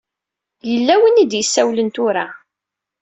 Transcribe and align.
Yella 0.69 0.93
win 1.01 1.21
i 1.23 1.25
d-isawlen 1.31 1.89
tura. 1.95 2.25